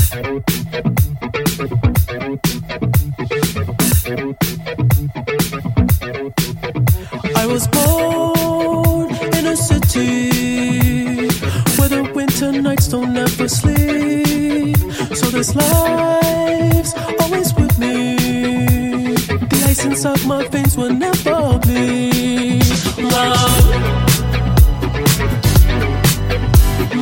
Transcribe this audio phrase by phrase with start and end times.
[15.34, 18.16] This life's always with me.
[19.16, 22.64] The ice inside my veins will never bleed.
[23.00, 23.66] Love.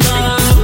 [0.08, 0.60] Love.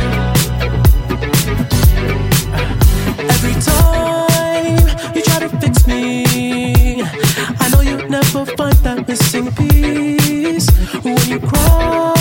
[3.35, 10.69] Every time you try to fix me, I know you'll never find that missing piece.
[11.03, 12.16] When you cry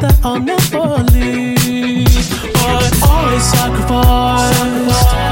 [0.00, 2.06] that I'll never leave.
[2.54, 5.27] But I sacrificed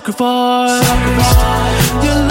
[0.00, 2.29] I sacrifice,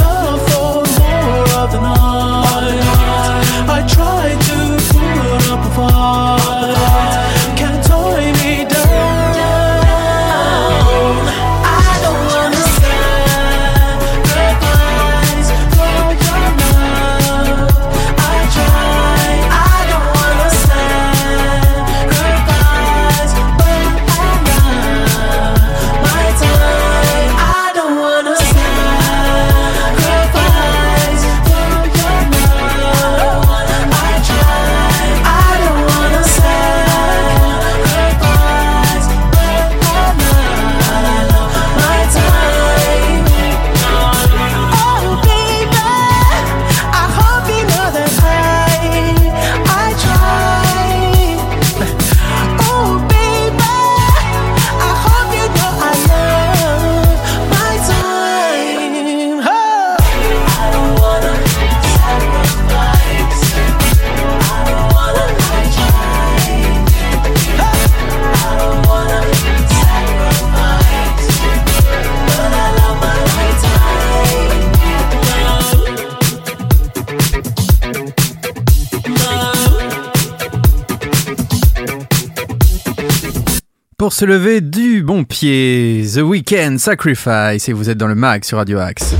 [84.19, 88.57] se lever du bon pied, The Weeknd Sacrifice et vous êtes dans le mag sur
[88.57, 89.15] Radio Axe.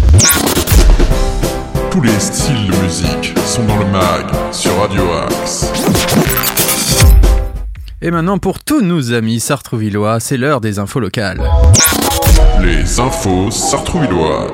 [1.90, 5.72] Tous les styles de musique sont dans le mag sur Radio Axe.
[8.02, 11.40] Et maintenant pour tous nos amis sartrouvillois, c'est l'heure des infos locales.
[12.62, 14.52] Les infos sartrouvilloises.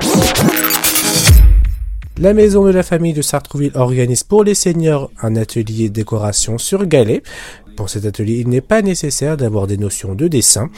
[2.18, 6.86] La maison de la famille de Sartrouville organise pour les seniors un atelier décoration sur
[6.86, 7.22] galet.
[7.76, 10.70] Pour cet atelier, il n'est pas nécessaire d'avoir des notions de dessin.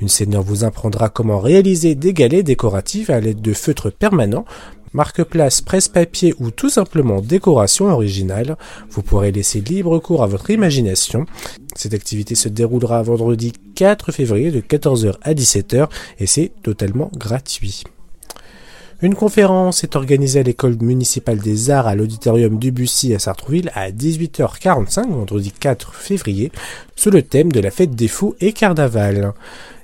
[0.00, 4.46] Une senior vous apprendra comment réaliser des galets décoratifs à l'aide de feutres permanents,
[4.94, 8.56] marque-place, presse-papier ou tout simplement décoration originale.
[8.90, 11.26] Vous pourrez laisser libre cours à votre imagination.
[11.74, 15.88] Cette activité se déroulera vendredi 4 février de 14h à 17h
[16.18, 17.84] et c'est totalement gratuit.
[19.02, 23.90] Une conférence est organisée à l'école municipale des arts à l'auditorium Dubussy à Sartrouville à
[23.90, 26.50] 18h45 vendredi 4 février
[26.94, 29.34] sous le thème de la fête des fous et carnaval.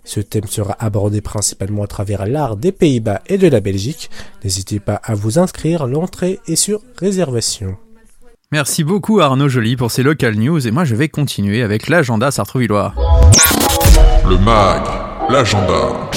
[0.04, 4.10] Ce thème sera abordé principalement à travers l'art des Pays-Bas et de la Belgique.
[4.44, 7.76] N'hésitez pas à vous inscrire, l'entrée est sur réservation.
[8.50, 12.30] Merci beaucoup Arnaud Joly pour ces local news et moi je vais continuer avec l'agenda
[12.30, 12.94] Sartrouvillois.
[14.26, 14.82] Le MAG,
[15.28, 16.10] l'agenda.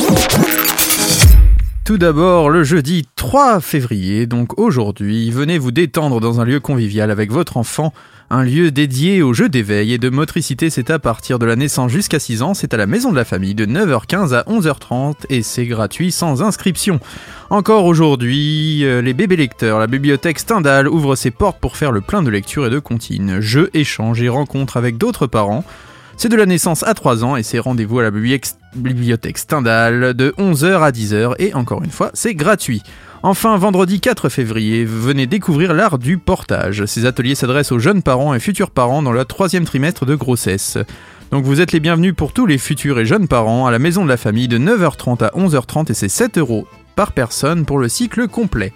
[1.86, 7.12] Tout d'abord, le jeudi 3 février, donc aujourd'hui, venez vous détendre dans un lieu convivial
[7.12, 7.94] avec votre enfant.
[8.32, 11.92] Un lieu dédié aux jeux d'éveil et de motricité, c'est à partir de la naissance
[11.92, 15.44] jusqu'à 6 ans, c'est à la maison de la famille de 9h15 à 11h30 et
[15.44, 17.00] c'est gratuit sans inscription.
[17.52, 22.02] Encore aujourd'hui, euh, les bébés lecteurs, la bibliothèque Stendhal ouvre ses portes pour faire le
[22.02, 25.64] plein de lecture et de comptines, jeux, échanges et rencontres avec d'autres parents.
[26.18, 30.34] C'est de la naissance à 3 ans et c'est rendez-vous à la bibliothèque Stendhal de
[30.38, 32.84] 11h à 10h et encore une fois, c'est gratuit.
[33.22, 36.86] Enfin, vendredi 4 février, venez découvrir l'art du portage.
[36.86, 40.78] Ces ateliers s'adressent aux jeunes parents et futurs parents dans le troisième trimestre de grossesse.
[41.32, 44.06] Donc vous êtes les bienvenus pour tous les futurs et jeunes parents à la maison
[44.06, 46.66] de la famille de 9h30 à 11h30 et c'est 7 euros
[46.96, 48.72] par personne pour le cycle complet.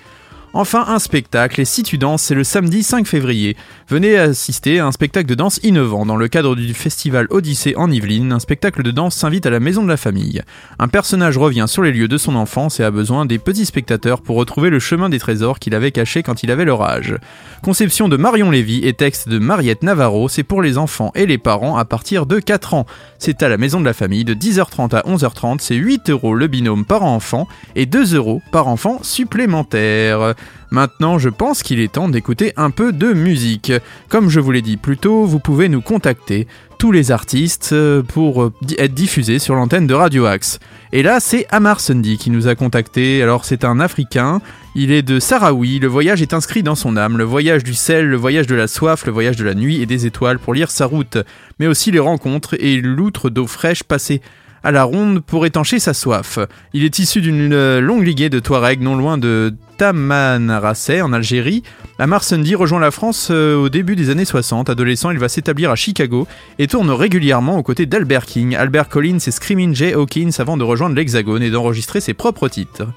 [0.54, 3.56] Enfin, un spectacle, et si tu danses, c'est le samedi 5 février.
[3.88, 7.92] Venez assister à un spectacle de danse innovant dans le cadre du festival Odyssée en
[7.92, 8.32] Yvelines.
[8.32, 10.42] Un spectacle de danse s'invite à la maison de la famille.
[10.80, 14.22] Un personnage revient sur les lieux de son enfance et a besoin des petits spectateurs
[14.22, 17.16] pour retrouver le chemin des trésors qu'il avait cachés quand il avait leur âge.
[17.62, 21.38] Conception de Marion Lévy et texte de Mariette Navarro, c'est pour les enfants et les
[21.38, 22.88] parents à partir de 4 ans.
[23.20, 26.48] C'est à la maison de la famille de 10h30 à 11h30, c'est 8 euros le
[26.48, 30.34] binôme par enfant et 2 euros par enfant supplémentaire.
[30.72, 33.74] Maintenant, je pense qu'il est temps d'écouter un peu de musique.
[34.08, 36.48] Comme je vous l'ai dit plus tôt, vous pouvez nous contacter,
[36.78, 40.60] tous les artistes, euh, pour euh, être diffusés sur l'antenne de Radio Axe.
[40.94, 43.24] Et là, c'est Amar Sundy qui nous a contacté.
[43.24, 44.42] Alors, c'est un Africain.
[44.76, 45.80] Il est de Sarawi.
[45.80, 47.18] Le voyage est inscrit dans son âme.
[47.18, 49.88] Le voyage du sel, le voyage de la soif, le voyage de la nuit et
[49.88, 51.18] des étoiles pour lire sa route.
[51.60, 54.22] Mais aussi les rencontres et l'outre d'eau fraîche passée
[54.64, 56.40] à la ronde pour étancher sa soif.
[56.74, 61.64] Il est issu d'une euh, longue liguée de Touareg non loin de Tamanrasset en Algérie.
[62.00, 64.70] Amar Sundy rejoint la France euh, au début des années 60.
[64.70, 66.28] Adolescent, il va s'établir à Chicago
[66.58, 70.64] et tourne régulièrement aux côtés d'Albert King, Albert Collins et Screaming Jay Hawkins avant de
[70.64, 72.88] rejoindre l'Hexagone et d'enregistrer ses propres titres.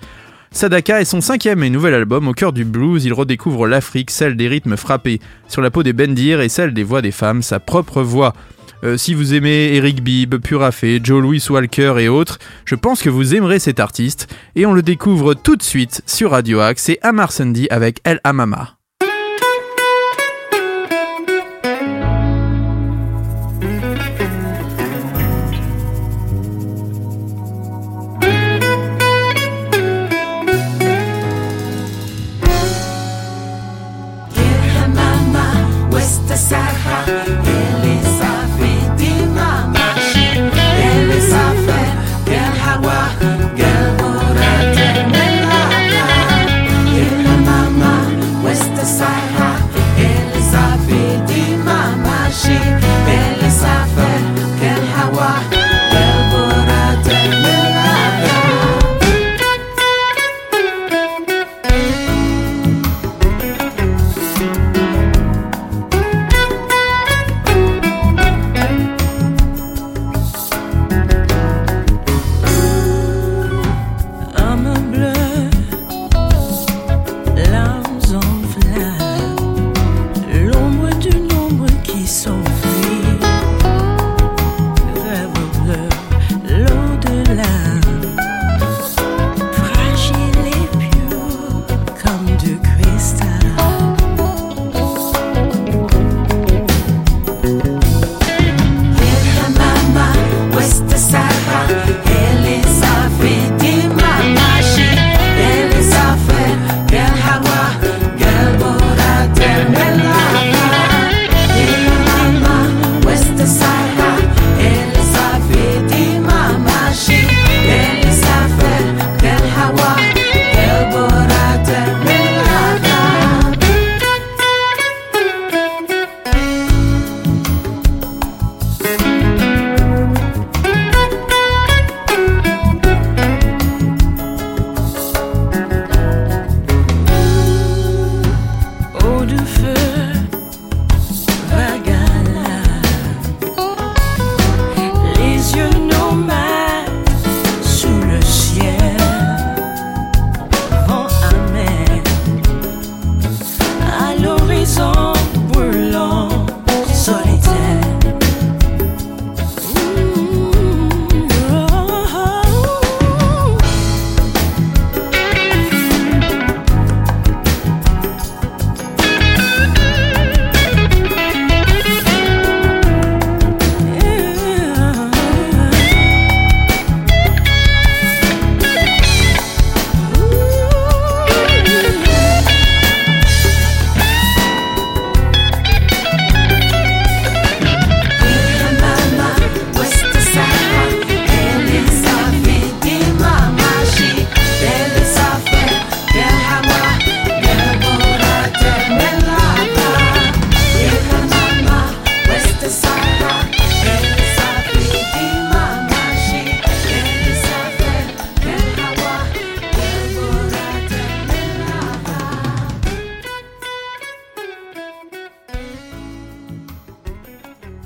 [0.52, 3.04] Sadaka est son cinquième et nouvel album au cœur du blues.
[3.06, 5.18] Il redécouvre l'Afrique, celle des rythmes frappés
[5.48, 8.34] sur la peau des bendir et celle des voix des femmes, sa propre voix.
[8.84, 13.10] Euh, si vous aimez Eric Bibb, Purafé, Joe Louis Walker et autres, je pense que
[13.10, 16.82] vous aimerez cet artiste et on le découvre tout de suite sur Radio Axe.
[16.82, 18.81] C'est Amar Sandy avec El Amama.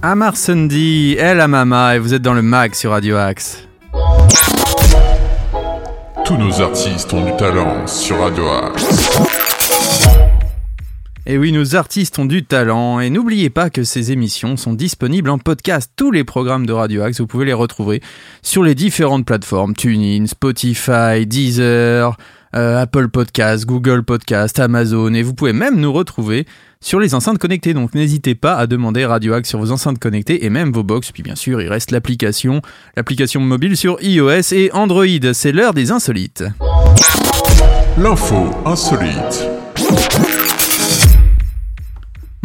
[0.08, 3.66] Amar Sunday, El Amama, et vous êtes dans le mag sur Radio Axe.
[6.24, 9.18] Tous nos artistes ont du talent sur Radio Axe.
[11.26, 13.00] Et oui, nos artistes ont du talent.
[13.00, 15.90] Et n'oubliez pas que ces émissions sont disponibles en podcast.
[15.96, 18.00] Tous les programmes de Radio Axe, vous pouvez les retrouver
[18.42, 22.16] sur les différentes plateformes TuneIn, Spotify, Deezer,
[22.56, 25.12] euh, Apple Podcast, Google Podcast, Amazon.
[25.14, 26.46] Et vous pouvez même nous retrouver
[26.80, 27.74] sur les enceintes connectées.
[27.74, 31.12] Donc n'hésitez pas à demander Radio sur vos enceintes connectées et même vos box.
[31.12, 32.62] Puis bien sûr, il reste l'application,
[32.96, 35.32] l'application mobile sur iOS et Android.
[35.32, 36.44] C'est l'heure des insolites.
[37.98, 39.46] L'info insolite.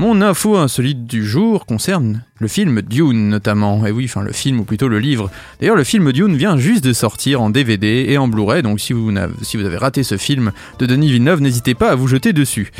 [0.01, 3.86] Mon info insolite du jour concerne le film Dune notamment.
[3.86, 5.29] Et oui, enfin le film ou plutôt le livre.
[5.60, 8.93] D'ailleurs, le film Dune vient juste de sortir en DVD et en Blu-ray, donc si
[8.93, 12.08] vous, n'avez- si vous avez raté ce film de Denis Villeneuve, n'hésitez pas à vous
[12.08, 12.72] jeter dessus.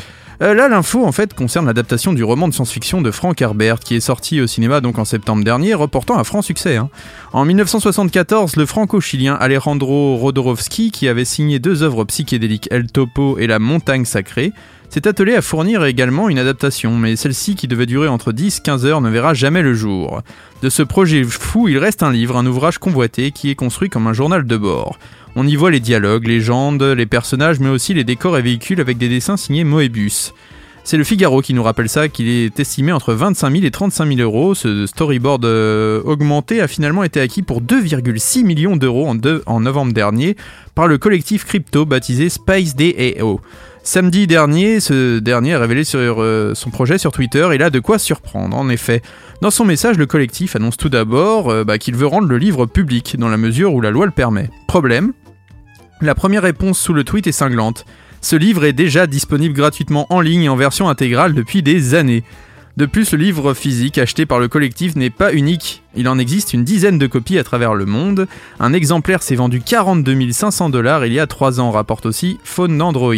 [0.42, 3.94] Euh, là, l'info en fait concerne l'adaptation du roman de science-fiction de Frank Herbert qui
[3.94, 6.76] est sorti au cinéma donc en septembre dernier, reportant un franc succès.
[6.76, 6.90] hein.
[7.32, 13.46] En 1974, le franco-chilien Alejandro Rodorovsky, qui avait signé deux œuvres psychédéliques El Topo et
[13.46, 14.52] La Montagne Sacrée,
[14.92, 19.00] s'est attelé à fournir également une adaptation, mais celle-ci qui devait durer entre 10-15 heures
[19.00, 20.20] ne verra jamais le jour.
[20.60, 24.06] De ce projet fou, il reste un livre, un ouvrage convoité qui est construit comme
[24.06, 24.98] un journal de bord.
[25.34, 28.98] On y voit les dialogues, légendes, les personnages, mais aussi les décors et véhicules avec
[28.98, 30.34] des dessins signés Moebius.
[30.84, 34.14] C'est le Figaro qui nous rappelle ça, qu'il est estimé entre 25 000 et 35
[34.14, 34.54] 000 euros.
[34.54, 39.08] Ce storyboard euh, augmenté a finalement été acquis pour 2,6 millions d'euros
[39.46, 40.36] en novembre dernier
[40.74, 43.40] par le collectif crypto baptisé Space DAO.
[43.84, 47.70] Samedi dernier, ce dernier a révélé sur euh, son projet sur Twitter et il a
[47.70, 48.56] de quoi surprendre.
[48.56, 49.02] En effet,
[49.40, 52.66] dans son message, le collectif annonce tout d'abord euh, bah, qu'il veut rendre le livre
[52.66, 54.50] public dans la mesure où la loi le permet.
[54.68, 55.12] Problème?
[56.00, 57.84] La première réponse sous le tweet est cinglante.
[58.20, 62.22] Ce livre est déjà disponible gratuitement en ligne et en version intégrale depuis des années.
[62.78, 65.82] De plus, le livre physique acheté par le collectif n'est pas unique.
[65.94, 68.26] Il en existe une dizaine de copies à travers le monde.
[68.60, 72.80] Un exemplaire s'est vendu 42 500 dollars il y a 3 ans, rapporte aussi Phone
[72.80, 73.14] Android.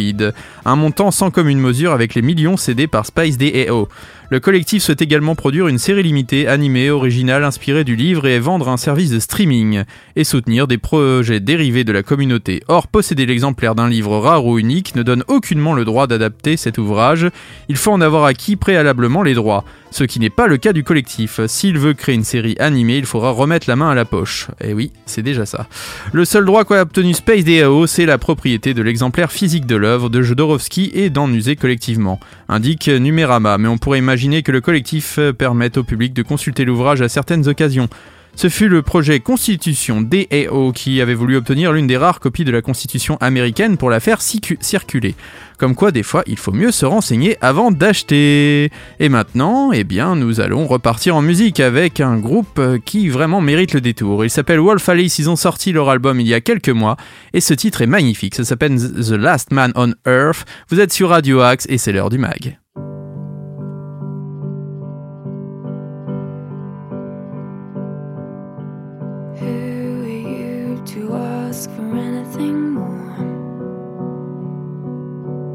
[0.65, 3.87] Un montant sans commune mesure avec les millions cédés par Spice DAO.
[4.31, 8.69] Le collectif souhaite également produire une série limitée, animée, originale, inspirée du livre et vendre
[8.69, 9.83] un service de streaming,
[10.15, 12.63] et soutenir des projets dérivés de la communauté.
[12.67, 16.79] Or, posséder l'exemplaire d'un livre rare ou unique ne donne aucunement le droit d'adapter cet
[16.79, 17.29] ouvrage,
[17.69, 19.63] il faut en avoir acquis préalablement les droits,
[19.95, 21.39] ce qui n'est pas le cas du collectif.
[21.47, 24.47] S'il veut créer une série animée, il faudra remettre la main à la poche.
[24.59, 25.67] Et oui, c'est déjà ça.
[26.11, 30.09] Le seul droit qu'a obtenu Space DAO, c'est la propriété de l'exemplaire physique de l'œuvre
[30.09, 35.17] de Jodorowsky et d'en user collectivement, indique Numérama, mais on pourrait imaginer que le collectif
[35.17, 37.87] euh, permette au public de consulter l'ouvrage à certaines occasions.
[38.35, 42.51] Ce fut le projet Constitution DAO qui avait voulu obtenir l'une des rares copies de
[42.51, 45.15] la Constitution américaine pour la faire circuler.
[45.57, 48.71] Comme quoi, des fois, il faut mieux se renseigner avant d'acheter.
[48.99, 53.39] Et maintenant, eh bien, nous allons repartir en musique avec un groupe euh, qui vraiment
[53.39, 54.25] mérite le détour.
[54.25, 56.97] Il s'appelle Wolf Alice, ils ont sorti leur album il y a quelques mois,
[57.33, 58.35] et ce titre est magnifique.
[58.35, 60.45] Ça s'appelle The Last Man on Earth.
[60.69, 62.57] Vous êtes sur Radio Axe et c'est l'heure du mag.
[71.75, 73.17] For anything more?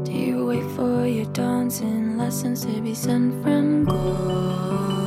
[0.05, 5.01] Do you wait for your dancing lessons to be sent from God?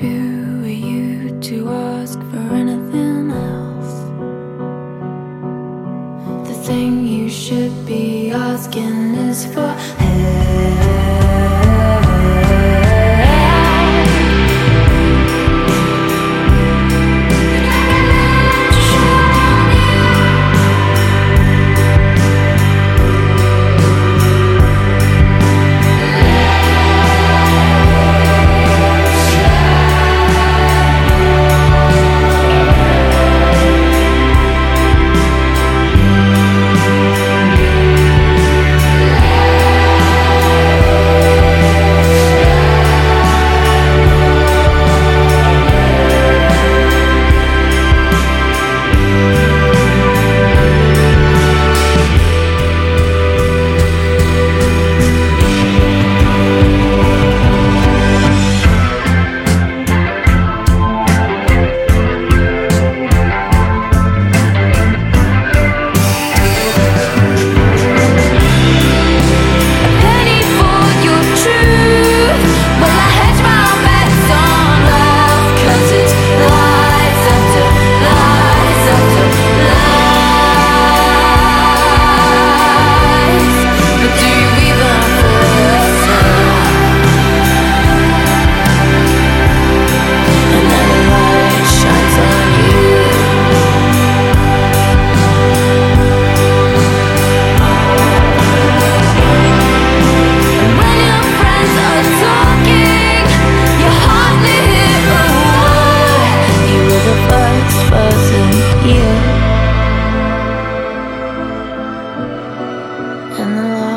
[0.00, 3.94] Who are you to ask for anything else?
[6.48, 9.73] The thing you should be asking is for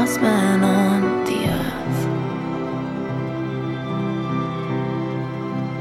[0.07, 2.01] last man on the earth.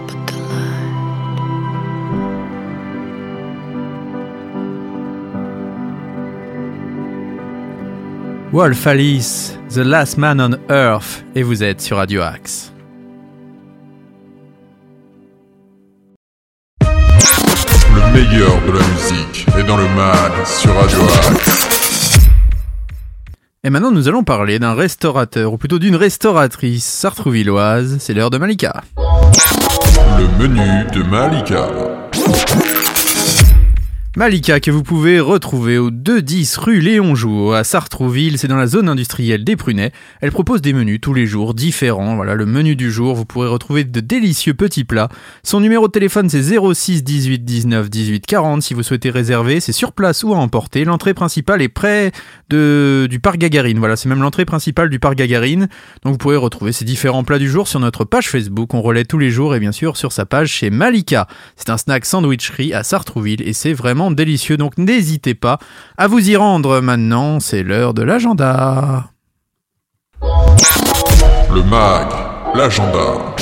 [0.06, 0.92] But the light.
[8.52, 12.72] Wolf Alice, The Last Man on Earth, et vous êtes sur Radio Axe.
[16.80, 21.75] Le meilleur de la musique est dans le mag sur Radio Axe.
[23.66, 28.38] Et maintenant, nous allons parler d'un restaurateur, ou plutôt d'une restauratrice sartrouvilloise, c'est l'heure de
[28.38, 28.84] Malika.
[28.96, 31.95] Le menu de Malika.
[34.16, 38.66] Malika que vous pouvez retrouver au 210 rue Léon Jour à Sartrouville, c'est dans la
[38.66, 39.92] zone industrielle des Prunets.
[40.22, 42.16] Elle propose des menus tous les jours différents.
[42.16, 45.10] Voilà, le menu du jour, vous pourrez retrouver de délicieux petits plats.
[45.42, 49.72] Son numéro de téléphone c'est 06 18 19 18 40 si vous souhaitez réserver, c'est
[49.72, 50.86] sur place ou à emporter.
[50.86, 52.10] L'entrée principale est près
[52.48, 53.78] de du parc Gagarine.
[53.78, 55.68] Voilà, c'est même l'entrée principale du parc Gagarine.
[56.04, 59.04] Donc vous pourrez retrouver ces différents plats du jour sur notre page Facebook, on relaie
[59.04, 61.28] tous les jours et bien sûr sur sa page chez Malika.
[61.56, 65.58] C'est un snack sandwicherie à Sartrouville et c'est vraiment délicieux, donc n'hésitez pas
[65.96, 69.10] à vous y rendre maintenant, c'est l'heure de l'agenda.
[71.52, 72.08] Le mag.
[72.54, 73.34] L'agenda.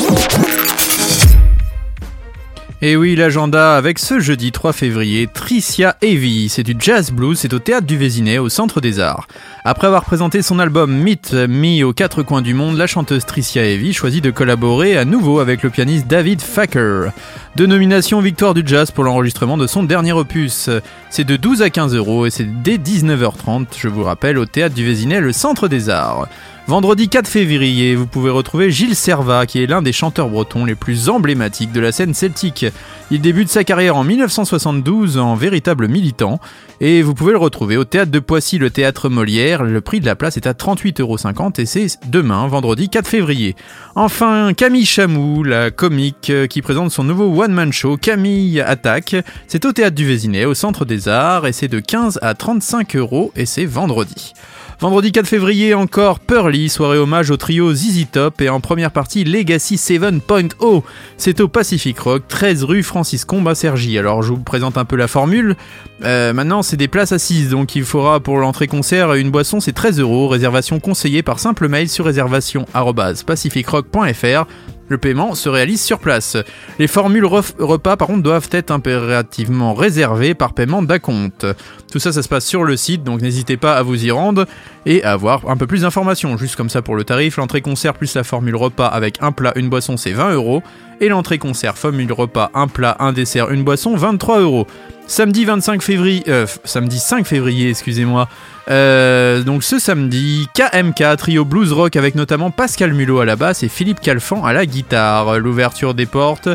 [2.86, 7.54] Et oui, l'agenda avec ce jeudi 3 février, Tricia Heavy, c'est du jazz blues, c'est
[7.54, 9.26] au théâtre du Vésinet, au Centre des Arts.
[9.64, 13.64] Après avoir présenté son album Meet Me aux quatre coins du monde, la chanteuse Tricia
[13.64, 17.10] Heavy choisit de collaborer à nouveau avec le pianiste David Facker.
[17.56, 20.68] Deux nominations victoire du jazz pour l'enregistrement de son dernier opus.
[21.08, 24.74] C'est de 12 à 15 euros et c'est dès 19h30, je vous rappelle, au théâtre
[24.74, 26.28] du Vésinet, le Centre des Arts.
[26.66, 30.74] Vendredi 4 février, vous pouvez retrouver Gilles Servat, qui est l'un des chanteurs bretons les
[30.74, 32.64] plus emblématiques de la scène celtique.
[33.10, 36.40] Il débute sa carrière en 1972 en véritable militant,
[36.80, 39.62] et vous pouvez le retrouver au théâtre de Poissy, le théâtre Molière.
[39.62, 43.56] Le prix de la place est à 38,50€ et c'est demain, vendredi 4 février.
[43.94, 49.16] Enfin, Camille Chamou, la comique euh, qui présente son nouveau one-man show Camille Attaque.
[49.48, 52.96] C'est au théâtre du Vésinet, au centre des arts, et c'est de 15 à 35
[52.96, 54.32] euros, et c'est vendredi.
[54.80, 59.22] Vendredi 4 février encore, Pearly, soirée hommage au trio ZZ Top et en première partie
[59.24, 60.82] Legacy 7.0.
[61.16, 63.96] C'est au Pacific Rock, 13 rue Francis Combe à Cergy.
[63.98, 65.54] Alors je vous présente un peu la formule.
[66.02, 69.72] Euh, maintenant c'est des places assises, donc il faudra pour l'entrée concert une boisson c'est
[69.72, 70.26] 13 euros.
[70.28, 74.46] Réservation conseillée par simple mail sur réservation@pacificrock.fr.
[74.88, 76.36] Le paiement se réalise sur place.
[76.78, 81.46] Les formules repas par contre doivent être impérativement réservées par paiement d'acompte.
[81.90, 84.46] Tout ça ça se passe sur le site donc n'hésitez pas à vous y rendre
[84.86, 86.36] et à avoir un peu plus d'informations.
[86.36, 89.52] Juste comme ça pour le tarif, l'entrée concert plus la formule repas avec un plat,
[89.56, 90.62] une boisson c'est 20 euros
[91.00, 94.66] et l'entrée concert formule repas, un plat, un dessert, une boisson 23 euros.
[95.06, 98.28] Samedi 25 février, euh, samedi 5 février, excusez-moi.
[98.70, 103.62] Euh, donc ce samedi, KMK, trio blues rock avec notamment Pascal Mulot à la basse
[103.62, 105.38] et Philippe Calfan à la guitare.
[105.38, 106.48] L'ouverture des portes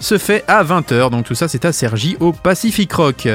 [0.00, 3.28] se fait à 20h, donc tout ça c'est à Cergy au Pacific Rock.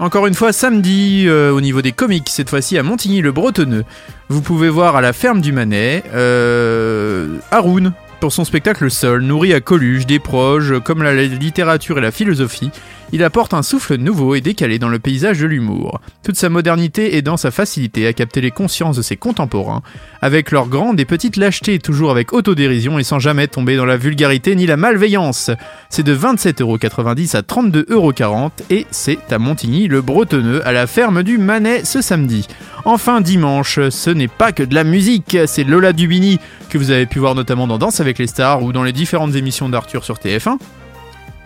[0.00, 3.84] Encore une fois, samedi, euh, au niveau des comics, cette fois-ci à Montigny-le-Bretonneux,
[4.30, 9.52] vous pouvez voir à la ferme du Manet euh, Haroun pour son spectacle Sol, nourri
[9.52, 12.70] à Coluche, des proches, comme la littérature et la philosophie.
[13.12, 16.00] Il apporte un souffle nouveau et décalé dans le paysage de l'humour.
[16.22, 19.82] Toute sa modernité dans sa facilité à capter les consciences de ses contemporains,
[20.22, 23.96] avec leur grande et petite lâcheté, toujours avec autodérision et sans jamais tomber dans la
[23.96, 25.50] vulgarité ni la malveillance.
[25.88, 31.38] C'est de 27,90€ à 32,40€ et c'est à Montigny le Bretonneux à la ferme du
[31.38, 32.46] Manet ce samedi.
[32.84, 37.06] Enfin dimanche, ce n'est pas que de la musique, c'est Lola Dubini que vous avez
[37.06, 40.16] pu voir notamment dans Danse avec les stars ou dans les différentes émissions d'Arthur sur
[40.16, 40.58] TF1.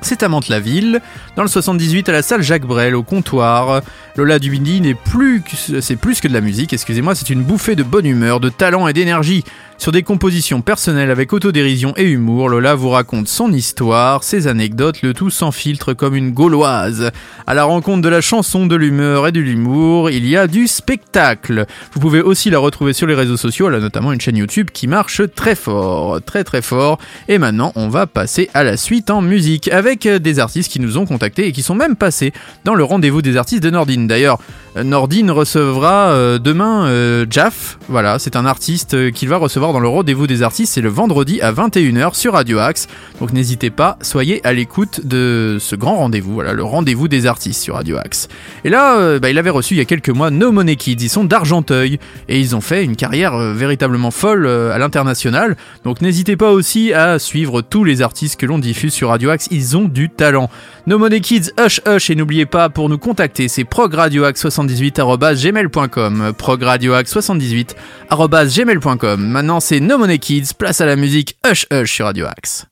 [0.04, 1.00] C'est à Mantes-la-Ville,
[1.34, 3.80] dans le 78 à la salle Jacques Brel, au comptoir.
[4.16, 7.74] Lola Dubini n'est plus que, c'est plus que de la musique, excusez-moi, c'est une bouffée
[7.74, 9.44] de bonne humeur, de talent et d'énergie.
[9.76, 15.02] Sur des compositions personnelles avec autodérision et humour, Lola vous raconte son histoire, ses anecdotes,
[15.02, 17.10] le tout sans filtre comme une gauloise.
[17.46, 20.68] À la rencontre de la chanson, de l'humeur et de l'humour, il y a du
[20.68, 21.66] spectacle.
[21.92, 24.70] Vous pouvez aussi la retrouver sur les réseaux sociaux, elle a notamment une chaîne YouTube
[24.72, 26.98] qui marche très fort, très très fort.
[27.28, 30.80] Et maintenant, on va passer à la suite en musique avec euh, des artistes qui
[30.80, 32.32] nous ont contactés et qui sont même passés
[32.64, 34.06] dans le rendez-vous des artistes de Nordine.
[34.06, 34.38] D'ailleurs,
[34.76, 37.78] euh, Nordine recevra euh, demain Jaff.
[37.88, 40.74] Voilà, c'est un artiste qu'il va recevoir dans le rendez-vous des artistes.
[40.74, 42.86] C'est le vendredi à 21h sur Radio Axe.
[43.20, 46.34] Donc n'hésitez pas, soyez à l'écoute de ce grand rendez-vous.
[46.34, 48.28] Voilà, le rendez-vous des artistes sur Radio Axe.
[48.64, 50.98] Et là, euh, bah, il avait reçu il y a quelques mois No Money Kids.
[51.00, 51.98] Ils sont d'Argenteuil
[52.28, 55.56] et ils ont fait une carrière euh, véritablement folle euh, à l'international.
[55.84, 59.48] Donc n'hésitez pas aussi à suivre tous les artistes que l'on diffuse sur Radio Axe.
[59.50, 60.50] Ils ont du talent.
[60.86, 69.26] No Money Kids, hush hush et n'oubliez pas pour nous contacter, c'est progradioaxe78@gmail.com, progradioaxe78@gmail.com.
[69.26, 72.66] Maintenant c'est No Money Kids, place à la musique hush hush sur Radio Axe.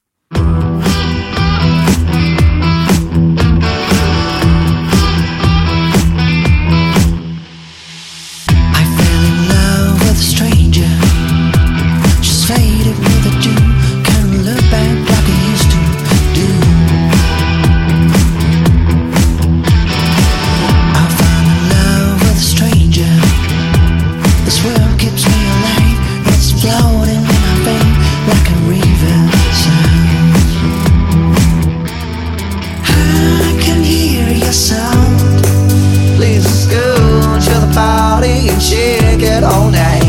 [38.63, 40.07] Shake it all night.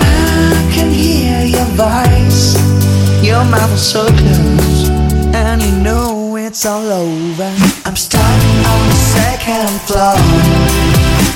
[0.00, 2.56] I can hear your voice.
[3.22, 4.88] Your mouth is so close,
[5.34, 7.52] and you know it's all over.
[7.84, 8.40] I'm stuck
[8.72, 10.16] on the second floor,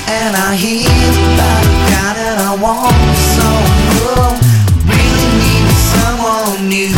[0.09, 0.89] and I hear
[1.29, 2.97] about a guy that I want
[3.37, 3.49] so
[3.95, 4.33] more.
[4.89, 6.93] Really need someone new,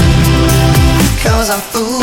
[1.19, 1.99] cause I'm fooled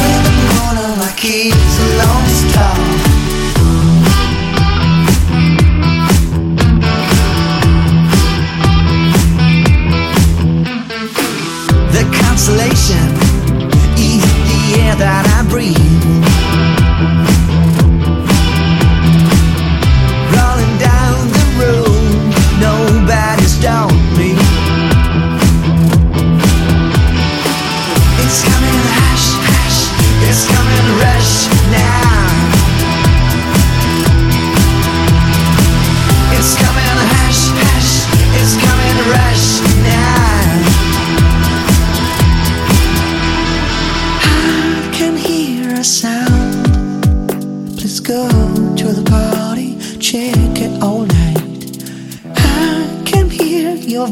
[0.00, 2.93] with the moon on my keys, a lone star.
[12.46, 12.98] The constellation
[13.96, 16.33] is the air that I breathe.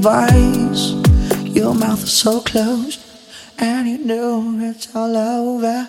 [0.02, 0.94] Voice.
[1.46, 3.00] Your mouth is so closed,
[3.56, 5.88] and you know it's all over.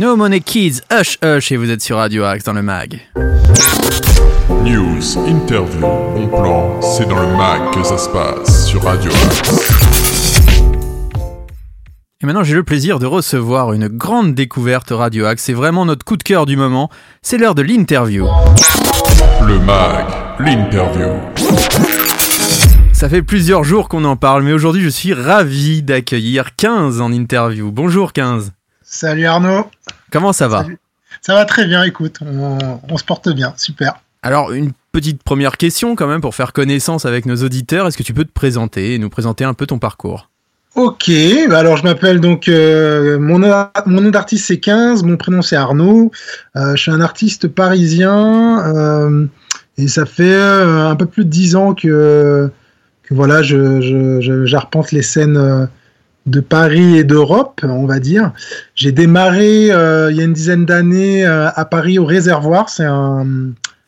[0.00, 2.98] No Money Kids, Hush Hush, et vous êtes sur Radio Axe dans le mag.
[4.64, 9.92] News, interview, bon plan, c'est dans le mag que ça se passe sur Radio Axe.
[12.22, 15.42] Et maintenant, j'ai le plaisir de recevoir une grande découverte Radio Axe.
[15.42, 16.88] C'est vraiment notre coup de cœur du moment.
[17.20, 18.26] C'est l'heure de l'interview.
[19.46, 20.06] Le mag,
[20.38, 21.10] l'interview.
[22.94, 27.12] Ça fait plusieurs jours qu'on en parle, mais aujourd'hui, je suis ravi d'accueillir 15 en
[27.12, 27.70] interview.
[27.70, 28.52] Bonjour 15.
[28.92, 29.70] Salut Arnaud.
[30.10, 30.78] Comment ça va Salut.
[31.22, 33.94] Ça va très bien, écoute, on, on se porte bien, super.
[34.22, 37.86] Alors, une petite première question quand même pour faire connaissance avec nos auditeurs.
[37.86, 40.28] Est-ce que tu peux te présenter et nous présenter un peu ton parcours?
[40.74, 41.08] Ok,
[41.48, 45.40] bah alors je m'appelle donc, euh, mon, nom- mon nom d'artiste c'est 15, mon prénom
[45.42, 46.10] c'est Arnaud,
[46.56, 49.26] Euh, je suis un artiste parisien euh,
[49.78, 52.50] et ça fait euh, un peu plus de 10 ans que,
[53.02, 55.68] que voilà, je, je, je- j'arpente les scènes
[56.26, 58.32] de Paris et d'Europe, on va dire.
[58.74, 62.84] J'ai démarré euh, il y a une dizaine d'années euh, à Paris au Réservoir, c'est
[62.84, 63.26] un,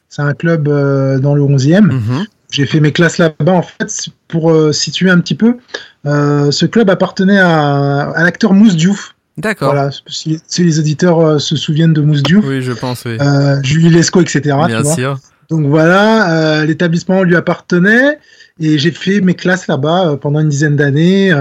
[0.08, 1.82] c'est un club euh, dans le 11e.
[1.82, 2.26] Mhm.
[2.50, 3.52] J'ai fait mes classes là-bas.
[3.52, 5.56] En fait, pour situer un petit peu,
[6.04, 9.14] ce club appartenait à, à l'acteur Mousse Diouf.
[9.38, 9.72] D'accord.
[9.72, 13.16] Voilà, si, si les auditeurs se souviennent de Mousse Diouf, Oui, je pense, oui.
[13.62, 14.54] Julie Lescaut, etc.
[14.66, 15.18] Bien sûr.
[15.48, 18.18] Donc voilà, l'établissement lui appartenait
[18.60, 21.32] et j'ai fait mes classes là-bas pendant une dizaine d'années.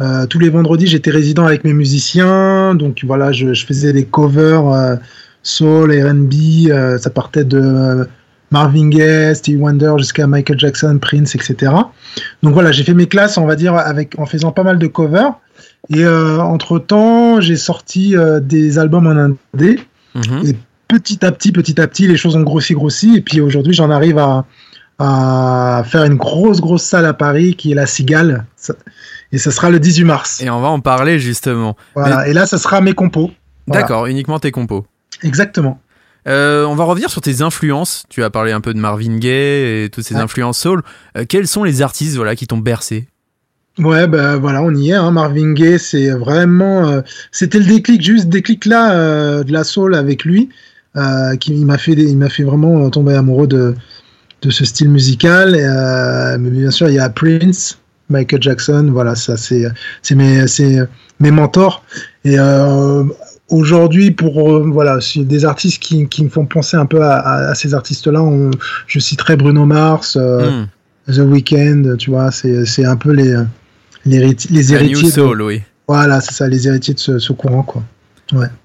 [0.00, 2.74] Euh, tous les vendredis, j'étais résident avec mes musiciens.
[2.74, 4.96] Donc voilà, je, je faisais des covers euh,
[5.42, 6.68] soul, R&B.
[6.70, 8.06] euh, ça partait de
[8.50, 11.72] Marvin Gaye, Stevie Wonder jusqu'à Michael Jackson, Prince, etc.
[12.42, 14.86] Donc voilà, j'ai fait mes classes, on va dire, avec en faisant pas mal de
[14.86, 15.32] covers.
[15.88, 19.80] Et entre temps, j'ai sorti des albums en indé
[20.16, 20.46] Mhm.
[20.46, 20.56] Et
[20.88, 23.16] petit à petit, petit à petit, les choses ont grossi, grossi.
[23.16, 24.44] Et puis aujourd'hui, j'en arrive à,
[24.98, 28.46] à faire une grosse, grosse salle à Paris qui est la Cigale.
[29.32, 30.40] Et ça sera le 18 mars.
[30.40, 31.76] Et on va en parler justement.
[31.94, 32.26] Voilà.
[32.28, 33.30] Et là, ça sera mes compos.
[33.66, 33.82] Voilà.
[33.82, 34.86] D'accord, uniquement tes compos.
[35.22, 35.80] Exactement.
[36.28, 38.04] Euh, on va revenir sur tes influences.
[38.08, 40.20] Tu as parlé un peu de Marvin Gaye et toutes ces Ouais.
[40.20, 40.82] influences soul.
[41.16, 43.06] Euh, quels sont les artistes voilà, qui t'ont bercé?
[43.78, 44.94] Ouais, ben voilà, on y est.
[44.94, 45.10] Hein.
[45.10, 46.88] Marvin Gaye, c'est vraiment.
[46.88, 50.48] euh, C'était le déclic, juste déclic là de la soul avec lui,
[51.40, 53.74] qui m'a fait, des- il m'a fait vraiment tomber amoureux de
[54.46, 55.54] de ce style musical.
[55.56, 57.78] Et, euh, mais bien sûr, il y a Prince,
[58.08, 58.88] Michael Jackson.
[58.92, 59.64] Voilà, ça c'est
[60.02, 60.78] c'est mes c'est
[61.20, 61.84] mes mentors.
[62.24, 63.04] Et euh,
[63.50, 67.16] aujourd'hui, pour euh, voilà, c'est des artistes qui, qui me font penser un peu à,
[67.18, 68.22] à- à ces artistes-là.
[68.22, 68.50] on-
[68.86, 70.16] Je citerai Bruno Mars.
[70.20, 70.66] euh, Hmm.
[71.12, 73.36] The Weeknd, tu vois, c'est c'est un peu les,
[74.04, 74.18] les,
[74.50, 75.12] les héritiers.
[75.12, 75.62] de- oui.
[75.86, 77.82] voilà, c'est ça, les héritiers de ce, ce courant, quoi.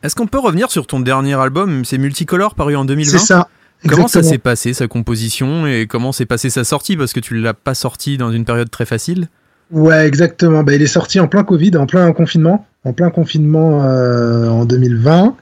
[0.01, 1.85] Est-ce qu'on peut revenir sur ton dernier album?
[1.85, 3.47] C'est Multicolore, paru en 2020 C'est ça.
[3.87, 6.97] Comment ça s'est passé, sa composition, et comment s'est passé sa sortie?
[6.97, 9.27] Parce que tu l'as pas sorti dans une période très facile.
[9.71, 10.63] Ouais, exactement.
[10.63, 14.65] Bah, il est sorti en plein Covid, en plein confinement, en plein confinement euh, en
[14.65, 15.35] 2020,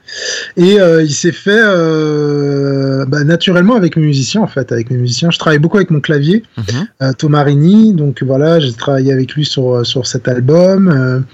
[0.56, 4.98] et euh, il s'est fait euh, bah, naturellement avec mes musiciens, en fait, avec mes
[4.98, 5.30] musiciens.
[5.30, 6.44] Je travaille beaucoup avec mon clavier.
[6.56, 6.86] Mhm.
[7.02, 7.92] euh, Thomas Rini.
[7.92, 11.24] Donc voilà, j'ai travaillé avec lui sur, sur cet album.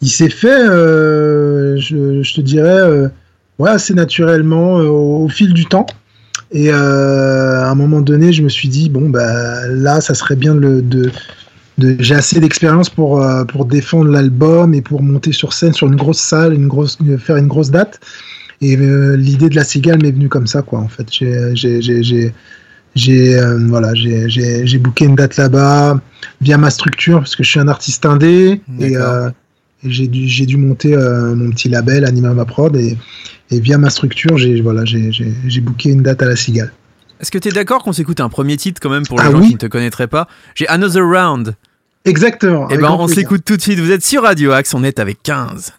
[0.00, 3.10] Il s'est fait, je, je te dirais,
[3.58, 5.86] ouais, assez naturellement au, au fil du temps.
[6.52, 10.36] Et euh, à un moment donné, je me suis dit, bon, bah, là, ça serait
[10.36, 11.10] bien de, de,
[11.78, 15.86] de- j'ai assez d'expérience pour, euh, pour défendre l'album et pour monter sur scène sur
[15.86, 18.00] une grosse salle, une grosse, faire une grosse date.
[18.60, 20.80] Et euh, l'idée de la cigale m'est venue comme ça, quoi.
[20.80, 21.32] En fait, j'ai,
[23.38, 26.00] euh, voilà, j'ai, j'ai, j'ai booké une date là-bas
[26.40, 28.60] via ma structure parce que je suis un artiste indé
[28.96, 29.32] euh, et
[29.84, 32.96] j'ai dû, j'ai dû monter euh, mon petit label Anima Prod et,
[33.50, 36.72] et via ma structure, j'ai, voilà, j'ai, j'ai, j'ai booké une date à la cigale.
[37.20, 39.30] Est-ce que tu es d'accord qu'on s'écoute un premier titre quand même pour les Ah
[39.30, 39.48] gens oui.
[39.48, 40.26] qui ne te connaîtraient pas?
[40.54, 41.54] J'ai Another Round.
[42.06, 42.66] Exactement.
[42.70, 43.16] Eh avec ben, on plaisir.
[43.22, 43.78] s'écoute tout de suite.
[43.78, 45.74] Vous êtes sur Radio Axe, on est avec 15.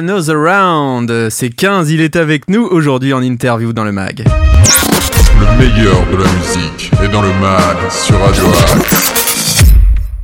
[0.00, 1.28] Another Round.
[1.28, 4.24] C'est 15, il est avec nous aujourd'hui en interview dans le mag.
[4.24, 9.62] Le meilleur de la musique est dans le mag sur Radio Axe.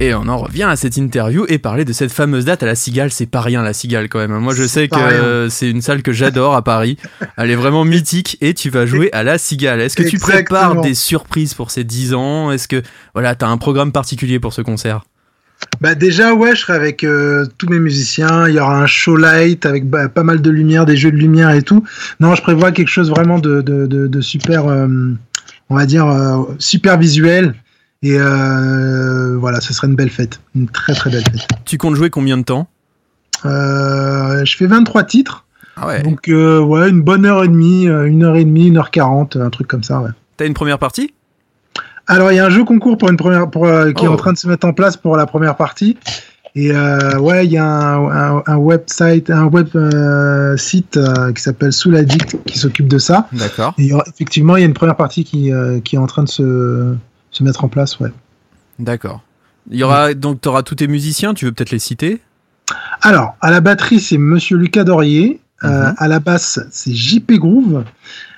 [0.00, 2.74] Et on en revient à cette interview et parler de cette fameuse date à la
[2.74, 3.10] Cigale.
[3.10, 4.32] C'est pas rien la Cigale quand même.
[4.38, 6.96] Moi je sais que euh, c'est une salle que j'adore à Paris.
[7.36, 9.82] Elle est vraiment mythique et tu vas jouer à la Cigale.
[9.82, 10.36] Est-ce que tu Exactement.
[10.70, 12.50] prépares des surprises pour ces 10 ans?
[12.50, 12.80] Est-ce que
[13.12, 15.02] voilà, t'as un programme particulier pour ce concert?
[15.80, 18.48] Bah déjà ouais, je serai avec euh, tous mes musiciens.
[18.48, 21.16] Il y aura un show light avec bah, pas mal de lumière, des jeux de
[21.16, 21.84] lumière et tout.
[22.20, 24.86] Non, je prévois quelque chose vraiment de, de, de, de super, euh,
[25.68, 27.54] on va dire euh, super visuel.
[28.02, 31.46] Et voilà, ce serait une belle fête, une très très belle fête.
[31.64, 32.68] Tu comptes jouer combien de temps?
[33.44, 35.44] Je fais 23 titres,
[35.76, 36.02] Ah ouais.
[36.02, 39.50] donc ouais, une bonne heure et demie, une heure et demie, une heure quarante, un
[39.50, 40.00] truc comme ça.
[40.00, 40.10] Ouais.
[40.36, 41.14] T'as une première partie?
[42.06, 44.12] Alors il y a un jeu concours pour une première, pour, euh, qui est Oh.
[44.12, 45.96] en train de se mettre en place pour la première partie.
[46.54, 51.30] Et euh, ouais, il y a un, un, un website, un web euh, site euh,
[51.34, 53.28] qui s'appelle Soul Addict qui s'occupe de ça.
[53.32, 53.74] D'accord.
[53.76, 55.50] Et effectivement, il y a une première partie qui,
[55.84, 56.94] qui est en train de se,
[57.30, 58.00] se mettre en place.
[58.00, 58.08] Ouais.
[58.78, 59.20] D'accord.
[59.70, 61.34] Il y aura donc t'auras tous tes musiciens.
[61.34, 62.22] Tu veux peut-être les citer?
[63.02, 65.40] Alors, à la batterie, c'est Monsieur Lucas Dorier.
[65.62, 65.94] Mhm.
[65.96, 67.82] à la basse, c'est JP Groove.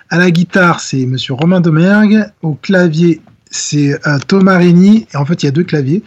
[0.08, 2.24] À la guitare, c'est Monsieur Romain Domergue.
[2.42, 3.20] Au clavier,
[3.50, 4.60] c'est euh, Thomas.
[4.60, 6.02] Et en fait, il y a deux claviers.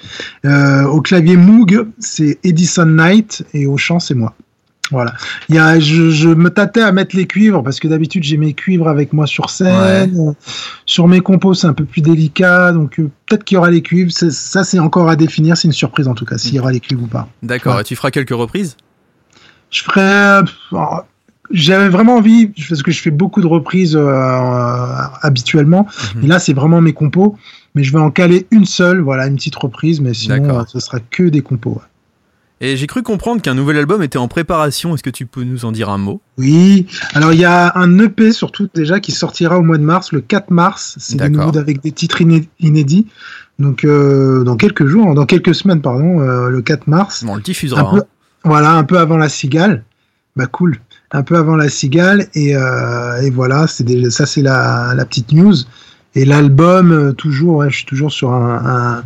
[0.46, 3.46] Euh, au clavier Moog, c'est Edison Knight.
[3.54, 4.34] Et au chant, c'est moi.
[4.92, 5.14] Voilà.
[5.48, 8.36] Il y a, je, je me tâtais à mettre les cuivres parce que d'habitude j'ai
[8.36, 10.20] mes cuivres avec moi sur scène.
[10.20, 10.34] Euh,
[10.86, 13.82] Sur mes compos c'est un peu plus délicat, donc euh, peut-être qu'il y aura les
[13.82, 14.12] cuivres.
[14.12, 15.56] Ça c'est encore à définir.
[15.56, 17.30] C'est une surprise en tout cas s'il y aura les cuivres ou pas.
[17.42, 17.76] D'accord.
[17.76, 17.82] Ouais.
[17.82, 18.76] Et tu feras quelques reprises?
[19.70, 20.42] Je ferais.
[21.54, 24.86] J'avais vraiment envie, parce que je fais beaucoup de reprises euh, euh,
[25.22, 26.24] habituellement, Mhm.
[26.24, 27.36] et là c'est vraiment mes compos,
[27.76, 30.80] mais je vais en caler une seule, voilà, une petite reprise, mais sinon euh, ce
[30.80, 31.72] sera que des compos.
[31.72, 31.82] ouais.
[32.64, 34.94] Et j'ai cru comprendre qu'un nouvel album était en préparation.
[34.94, 36.22] Est-ce que tu peux nous en dire un mot?
[36.38, 36.86] Oui,
[37.16, 40.22] alors il y a un EP surtout déjà qui sortira au mois de mars, le
[40.22, 43.08] 4 mars, c'est des nouveaux avec des titres iné- inédits,
[43.58, 47.26] donc euh, dans quelques jours, dans quelques semaines, pardon, euh, le 4 mars.
[47.28, 47.82] On le diffusera.
[47.82, 48.06] un peu, hein.
[48.44, 49.84] voilà, un peu avant la cigale.
[50.36, 50.78] Bah cool.
[51.14, 55.34] Un peu avant la cigale et, euh, et voilà, c'est ça c'est la, la petite
[55.34, 55.56] news.
[56.16, 59.04] Et l'album, euh, toujours, ouais, je suis toujours sur un, un-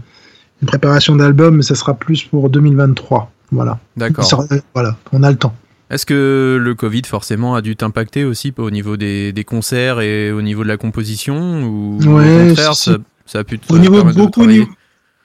[0.61, 3.31] une préparation d'album, mais ça sera plus pour 2023.
[3.51, 3.79] Voilà.
[3.97, 4.45] D'accord.
[4.51, 5.53] Euh, voilà, on a le temps.
[5.89, 10.31] Est-ce que le Covid forcément a dû t'impacter aussi au niveau des, des concerts et
[10.31, 12.89] au niveau de la composition ou Ouais, au contraire si.
[12.91, 12.97] ça,
[13.27, 14.45] ça a pu te Au niveau de beaucoup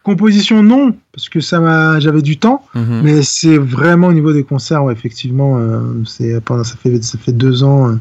[0.02, 2.64] composition, non, parce que ça m'a, j'avais du temps.
[2.74, 3.00] Mhm.
[3.02, 7.18] Mais c'est vraiment au niveau des concerts, ouais, effectivement, euh, c'est pendant ça fait ça
[7.18, 7.94] fait deux ans, euh,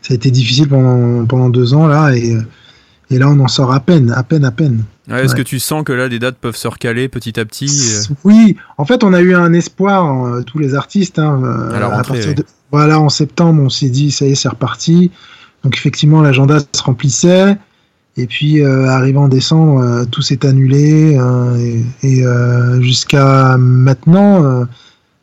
[0.00, 2.36] ça a été difficile pendant pendant deux ans là et
[3.10, 4.84] et là on en sort à peine, à peine, à peine.
[5.08, 5.38] Ouais, Est-ce ouais.
[5.40, 7.66] que tu sens que là des dates peuvent se recaler petit à petit
[8.10, 11.18] euh, Oui, en fait on a eu un espoir tous les artistes.
[11.18, 11.42] Hein,
[11.74, 15.10] À partir de- voilà, en septembre on s'est dit ça y est c'est reparti.
[15.64, 17.58] Donc effectivement l'agenda se remplissait.
[18.16, 21.56] Et puis euh, arrivant en décembre, euh, tout s'est annulé euh,
[22.02, 22.24] et, et,
[22.82, 24.66] jusqu'à maintenant,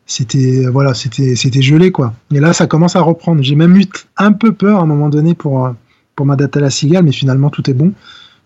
[0.05, 2.13] c'était voilà, c'était c'était gelé quoi.
[2.33, 3.43] Et là, ça commence à reprendre.
[3.43, 3.85] J'ai même eu
[4.17, 5.71] un peu peur à un moment donné pour
[6.15, 7.93] pour ma date à la cigale, mais finalement tout est bon.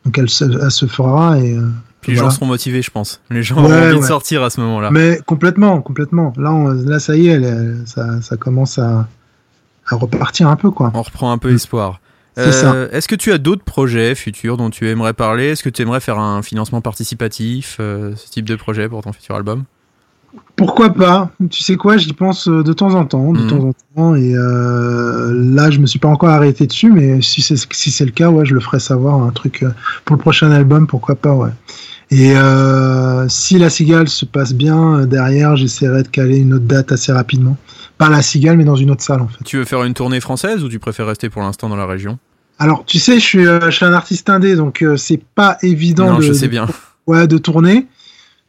[0.05, 1.55] Donc elle se, elle se fera et
[2.01, 2.29] Puis les voilà.
[2.29, 3.21] gens seront motivés, je pense.
[3.29, 4.91] Les gens Ouais, auront envie de sortir à ce moment-là.
[4.91, 6.33] Mais complètement, complètement.
[6.37, 9.07] Là, on- là, ça y est, elle ça, ça commence à,
[9.87, 10.91] à repartir un peu quoi.
[10.93, 12.01] On reprend un peu espoir.
[12.37, 15.49] Euh, Est-ce que tu as d'autres projets futurs dont tu aimerais parler?
[15.51, 19.13] Est-ce que tu aimerais faire un financement participatif, euh, ce type de projet pour ton
[19.13, 19.63] futur album?
[20.55, 21.29] Pourquoi pas?
[21.51, 23.47] Tu sais quoi, j'y pense euh, de temps en temps, de Mhm.
[23.49, 24.15] temps en temps.
[24.15, 28.05] Et euh, là, je me suis pas encore arrêté dessus, mais si c'est si c'est
[28.05, 29.21] le cas, ouais, je le ferai savoir.
[29.21, 29.63] Un truc
[30.05, 31.51] pour le prochain album, pourquoi pas, ouais.
[32.15, 36.65] Et euh, si la cigale se passe bien euh, derrière, j'essaierai de caler une autre
[36.65, 37.57] date assez rapidement.
[37.97, 39.43] Pas la cigale, mais dans une autre salle en fait.
[39.43, 42.19] Tu veux faire une tournée française ou tu préfères rester pour l'instant dans la région?
[42.59, 46.11] Alors, tu sais, je suis, euh, je suis un artiste indé, donc c'est pas évident
[46.11, 46.67] Non, de, je sais de- bien.
[47.07, 47.87] ouais, de tourner.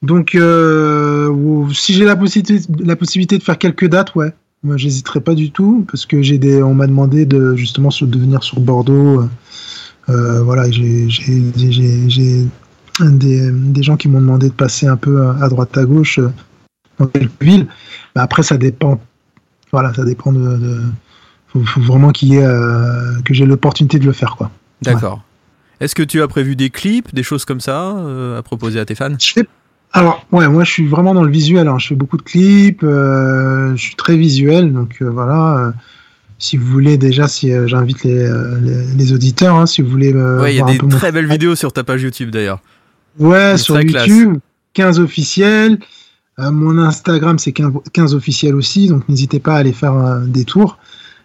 [0.02, 1.32] Donc, euh,
[1.72, 5.50] si j'ai la possibilité, la possibilité de faire quelques dates, ouais, moi, j'hésiterai pas du
[5.50, 9.24] tout, parce que j'ai des, on m'a demandé de justement de venir sur Bordeaux.
[10.10, 11.08] euh, voilà, j'ai,
[13.01, 16.30] des, des gens qui m'ont demandé de passer un peu à droite à gauche euh,
[16.99, 17.66] dans quelques villes.
[18.14, 19.01] Après, ça dépend.
[19.72, 20.57] Voilà, ça dépend de.
[20.57, 20.80] de
[21.49, 24.51] faut, faut vraiment qu'il y ait, euh, que j'ai l'opportunité de le faire, quoi.
[24.82, 25.22] D'accord.
[25.80, 28.84] Est-ce que tu as prévu des clips, des choses comme ça euh, à proposer à
[28.84, 29.11] tes fans?
[29.18, 29.49] Je fais.
[29.92, 31.68] Alors, ouais, moi je suis vraiment dans le visuel.
[31.68, 31.78] hein.
[31.78, 35.59] Je fais beaucoup de clips, euh, je suis très visuel, donc euh, voilà.
[35.59, 35.72] euh,
[36.38, 39.88] si vous voulez, déjà, si euh, j'invite les, euh, les, les auditeurs, hein, si vous
[39.90, 40.12] voulez.
[40.12, 42.61] euh, Ouais, il y a des très belles vidéos sur ta page YouTube d'ailleurs.
[43.18, 44.06] Ouais, sur classe.
[44.06, 44.38] YouTube,
[44.74, 45.78] 15 officiels.
[46.38, 50.20] Euh, mon Instagram, c'est 15, 15 officiel aussi, donc n'hésitez pas à aller faire euh,
[50.24, 50.78] des tours.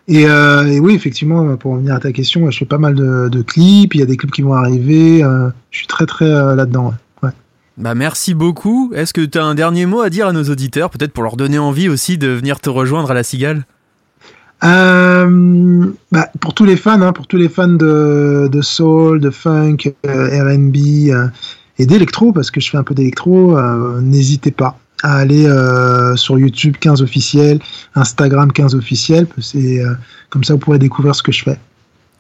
[0.08, 3.30] Et, euh, et oui, effectivement, pour revenir à ta question, je fais pas mal de,
[3.30, 6.26] de clips, il y a des clips qui vont arriver, euh, je suis très très
[6.26, 6.94] euh, là-dedans.
[7.22, 7.30] Ouais.
[7.78, 8.92] Bah merci beaucoup.
[8.96, 11.38] Est-ce que tu as un dernier mot à dire à nos auditeurs, peut-être pour leur
[11.38, 13.66] donner envie aussi de venir te rejoindre à la Cigale?
[14.64, 19.30] Euh, bah, pour tous les fans, hein, pour tous les fans de, de soul, de
[19.30, 21.28] funk, euh, R&B euh,
[21.80, 26.18] et d'électro, parce que je fais un peu d'électro, euh, n'hésitez pas à aller euh,
[26.18, 27.60] sur YouTube 15 officiel,
[27.96, 29.94] Instagram 15 officiel, c'est euh,
[30.30, 31.58] comme ça vous pourrez découvrir ce que je fais.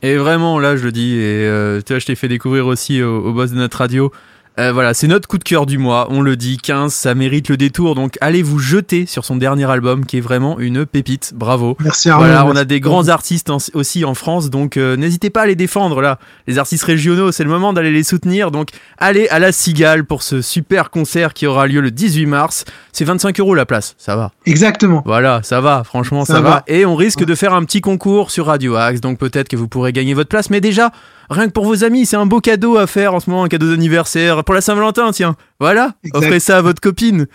[0.02, 3.18] Et vraiment, là, je le dis, et tu vois, je t'ai fait découvrir aussi au,
[3.18, 4.14] au boss de notre radio.
[4.60, 7.48] Euh, voilà, c'est notre coup de cœur du mois, on le dit, 15, ça mérite
[7.48, 11.32] le détour, donc allez vous jeter sur son dernier album qui est vraiment une pépite,
[11.34, 11.78] bravo.
[11.80, 12.26] Merci Arnaud.
[12.26, 15.46] Voilà, on a des grands artistes en- aussi en France, donc euh, n'hésitez pas à
[15.46, 16.20] les défendre là.
[16.46, 20.24] Les artistes régionaux, c'est le moment d'aller les soutenir, donc allez à la Cigale pour
[20.24, 22.66] ce super concert qui aura lieu le 18 mars.
[22.92, 24.32] C'est 25 euros la place, ça va.
[24.46, 25.02] Exactement.
[25.06, 26.50] Voilà, ça va, franchement, ça, Ça va.
[26.50, 26.64] va.
[26.68, 29.70] Et on risque de faire un petit concours sur Radio Axe, donc peut-être que vous
[29.70, 30.50] pourrez gagner votre place.
[30.50, 30.92] Mais déjà,
[31.30, 33.48] rien que pour vos amis, c'est un beau cadeau à faire en ce moment, un
[33.48, 35.36] cadeau d'anniversaire pour la Saint-Valentin, tiens.
[35.60, 36.18] Voilà, Exact.
[36.26, 37.28] offrez ça à votre copine.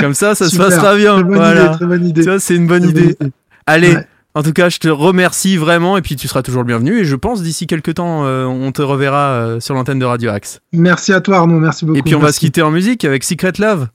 [0.00, 1.14] Comme ça, ça se passera bien.
[1.14, 1.64] Très bonne voilà.
[1.66, 2.20] idée, très bonne idée.
[2.22, 3.16] Tu vois, c'est une bonne idée.
[3.66, 4.06] Allez, Ouais.
[4.34, 6.98] en tout cas, je te remercie vraiment et puis tu seras toujours le bienvenu.
[6.98, 10.30] Et je pense d'ici quelques temps, euh, on te reverra euh, sur l'antenne de Radio
[10.30, 10.60] Axe.
[10.72, 11.98] Merci à toi Arnaud, merci beaucoup.
[11.98, 12.40] Et puis on va Merci.
[12.40, 13.86] se quitter en musique avec Secret Love.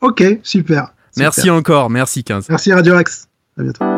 [0.00, 0.92] Ok, super.
[1.16, 1.54] Merci Super.
[1.54, 2.46] encore, merci 15.
[2.48, 3.26] Merci Radio Axe.
[3.58, 3.93] À bientôt.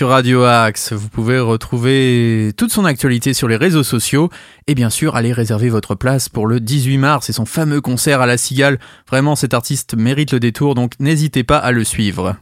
[0.00, 0.94] Sur Radio Axe.
[0.94, 4.30] Vous pouvez retrouver toute son actualité sur les réseaux sociaux
[4.66, 8.22] et bien sûr aller réserver votre place pour le 18 mars et son fameux concert
[8.22, 8.78] à la Cigale.
[9.10, 12.36] Vraiment, cet artiste mérite le détour, donc n'hésitez pas à le suivre.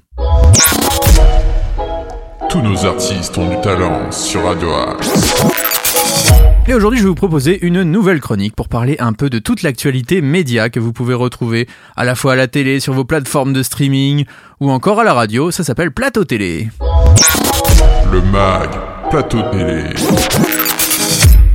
[2.49, 5.43] Tous nos artistes ont du talent sur Radio Axe.
[6.69, 9.63] Et aujourd'hui, je vais vous proposer une nouvelle chronique pour parler un peu de toute
[9.63, 13.53] l'actualité média que vous pouvez retrouver à la fois à la télé, sur vos plateformes
[13.53, 14.27] de streaming
[14.61, 15.51] ou encore à la radio.
[15.51, 16.69] Ça s'appelle Plateau Télé.
[18.11, 18.71] Le MAG,
[19.11, 19.85] plateau télé.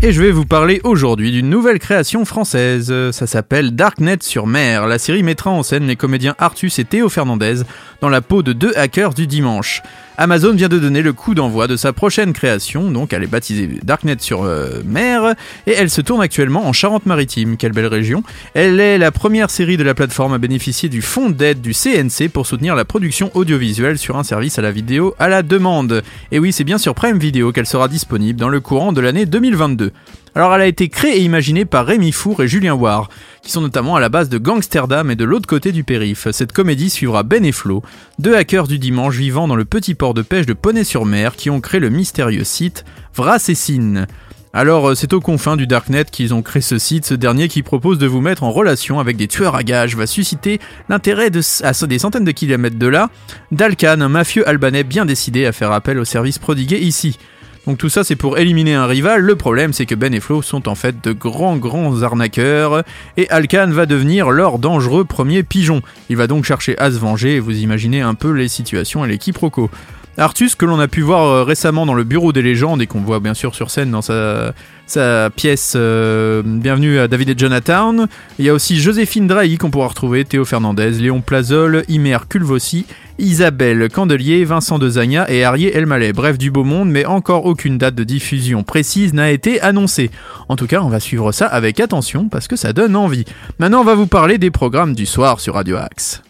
[0.04, 2.94] Et je vais vous parler aujourd'hui d'une nouvelle création française.
[3.12, 4.86] Ça s'appelle Darknet sur mer.
[4.86, 7.62] La série mettra en scène les comédiens Artus et Théo Fernandez
[8.04, 9.82] dans la peau de deux hackers du dimanche.
[10.18, 13.80] Amazon vient de donner le coup d'envoi de sa prochaine création, donc elle est baptisée
[13.82, 15.36] Darknet sur euh, mer,
[15.68, 17.56] et elle se tourne actuellement en Charente-Maritime.
[17.56, 18.22] Quelle belle région.
[18.56, 22.28] Elle est la première série de la plateforme à bénéficier du fonds d'aide du CNC
[22.28, 26.04] pour soutenir la production audiovisuelle sur un service à la vidéo à la demande.
[26.34, 29.26] Et oui, c'est bien sur Prime Video qu'elle sera disponible dans le courant de l'année
[29.26, 29.94] 2022.
[30.36, 33.08] Alors elle a été créée et imaginée par Rémi Four et Julien Ward,
[33.44, 36.28] qui sont notamment à la base de Gangsterdam et de l'autre côté du périph.
[36.32, 37.84] Cette comédie suivra Ben et Flo,
[38.18, 41.62] deux hackers du dimanche vivant dans le petit port de pêche de Poney-sur-Mer qui ont
[41.62, 42.84] créé le mystérieux site
[43.16, 44.08] Vracessine.
[44.56, 47.62] Alors euh, c'est aux confins du Darknet qu'ils ont créé ce site, ce dernier qui
[47.62, 50.60] propose de vous mettre en relation avec des tueurs à gages va susciter
[50.90, 53.10] l'intérêt de, à des centaines de kilomètres de là,
[53.52, 57.20] d'Alcan, un mafieux albanais bien décidé à faire appel aux services prodigués ici.
[57.66, 60.42] Donc tout ça c'est pour éliminer un rival, le problème c'est que Ben et Flo
[60.42, 62.84] sont en fait de grands grands arnaqueurs
[63.16, 65.82] et Alcan va devenir leur dangereux premier pigeon.
[66.10, 69.08] Il va donc chercher à se venger et vous imaginez un peu les situations et
[69.08, 69.70] les quiproquos.
[70.18, 73.02] Artus, que l'on a pu voir euh, récemment dans le Bureau des légendes et qu'on
[73.02, 74.54] voit bien sûr sur scène dans sa,
[74.86, 78.06] sa pièce euh, Bienvenue à David et Jonathan.
[78.38, 82.86] Il y a aussi Joséphine Drahi qu'on pourra retrouver, Théo Fernandez, Léon Plazol, Imer Culvossi,
[83.20, 86.14] Isabelle Candelier, Vincent Dezagna et Arié Elmaleh.
[86.14, 90.12] Bref, du beau monde, mais encore aucune date de diffusion précise n'a été annoncée.
[90.50, 93.26] En tout cas, on va suivre ça avec attention parce que ça donne envie.
[93.60, 96.22] Maintenant, on va vous parler des programmes du soir sur Radio Axe.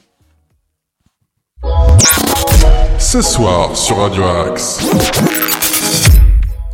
[2.99, 5.52] Ce soir sur Radio Axe.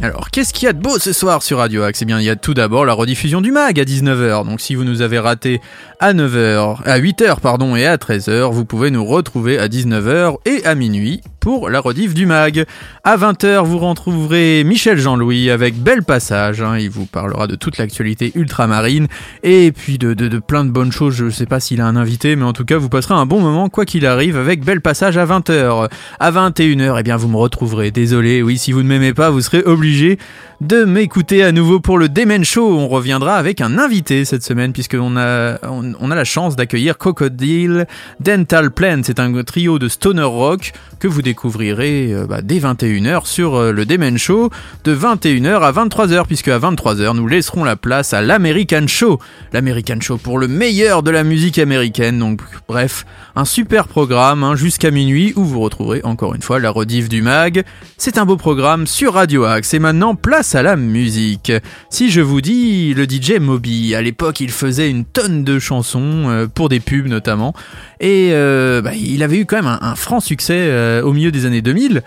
[0.01, 2.01] Alors, qu'est-ce qu'il y a de beau ce soir sur Radio Axe?
[2.01, 4.45] Eh bien, il y a tout d'abord la rediffusion du MAG à 19h.
[4.47, 5.59] Donc, si vous nous avez raté
[5.99, 10.65] à 9h, à 8h, pardon, et à 13h, vous pouvez nous retrouver à 19h et
[10.65, 12.65] à minuit pour la rediff du MAG.
[13.03, 16.61] À 20h, vous retrouverez Michel Jean-Louis avec Bel Passage.
[16.61, 16.77] hein.
[16.77, 19.07] il vous parlera de toute l'actualité ultramarine
[19.43, 21.15] et puis de, plein de bonnes choses.
[21.15, 23.41] Je sais pas s'il a un invité, mais en tout cas, vous passerez un bon
[23.41, 25.89] moment quoi qu'il arrive avec Bel Passage à 20h.
[26.21, 27.91] À 21h, eh bien, vous me retrouverez.
[27.91, 30.17] Désolé, oui, si vous ne m'aimez pas, vous serez obligé obligé
[30.61, 32.77] de m'écouter à nouveau pour le Demen Show.
[32.77, 37.87] On reviendra avec un invité cette semaine puisqu'on a, on, a la chance d'accueillir Crocodile
[38.19, 38.99] Dental Plan.
[39.03, 43.71] C'est un trio de stoner rock que vous découvrirez euh, bah, dès 21h sur euh,
[43.71, 44.49] le Demen Show
[44.83, 49.17] de 21h à 23h puisque à 23h nous laisserons la place à l'American Show.
[49.53, 52.19] L'American Show pour le meilleur de la musique américaine.
[52.19, 53.05] Donc bref,
[53.37, 57.21] un super programme hein, jusqu'à minuit où vous retrouverez encore une fois la rediff du
[57.21, 57.63] mag.
[57.97, 61.51] C'est un beau programme sur Radio Axe et maintenant place à la musique.
[61.89, 66.29] Si je vous dis le DJ Moby, à l'époque il faisait une tonne de chansons
[66.29, 67.53] euh, pour des pubs notamment
[67.99, 71.45] et euh, bah, il avait eu quand même un, franc succès euh, au milieu des
[71.45, 72.01] années 2000.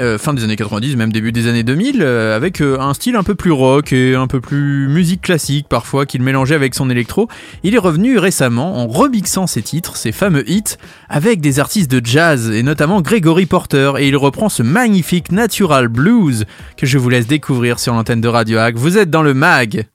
[0.00, 3.16] Euh, fin des années 90, même début des années 2000, euh, avec euh, un style
[3.16, 6.90] un peu plus rock et un peu plus musique classique parfois qu'il mélangeait avec son
[6.90, 7.28] électro.
[7.62, 10.76] Il est revenu récemment en remixant ses titres, ses fameux hits,
[11.08, 15.88] avec des artistes de jazz et notamment Gregory Porter et il reprend ce magnifique Natural
[15.88, 16.44] Blues
[16.76, 18.76] que je vous laisse découvrir sur l'antenne de Radio Hack.
[18.76, 19.86] Vous êtes dans le mag.